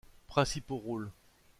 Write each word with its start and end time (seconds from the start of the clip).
Principaux 0.27 0.77
rôles. 0.79 1.11